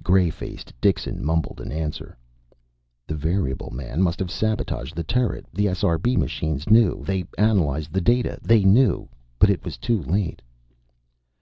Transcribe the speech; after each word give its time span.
_"Gray 0.02 0.30
faced, 0.30 0.72
Dixon 0.80 1.22
mumbled 1.22 1.60
an 1.60 1.70
answer. 1.70 2.16
"The 3.06 3.14
variable 3.14 3.68
man 3.70 4.00
must 4.00 4.18
have 4.20 4.30
sabotaged 4.30 4.96
the 4.96 5.02
turret. 5.04 5.44
The 5.52 5.66
SRB 5.66 6.16
machines 6.16 6.66
knew.... 6.70 7.04
They 7.04 7.24
analyzed 7.36 7.92
the 7.92 8.00
data. 8.00 8.38
They 8.42 8.64
knew! 8.64 9.10
But 9.38 9.50
it 9.50 9.66
was 9.66 9.76
too 9.76 10.00
late." 10.02 10.40